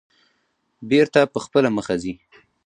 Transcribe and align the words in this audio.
بېرته 0.89 1.19
په 1.33 1.39
خپله 1.45 1.69
مخه 1.77 1.95
ځي. 2.03 2.13